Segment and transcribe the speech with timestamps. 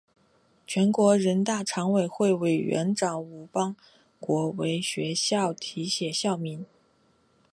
[0.65, 3.75] 全国人大常委会委员长吴邦
[4.19, 6.65] 国为学院题写校名。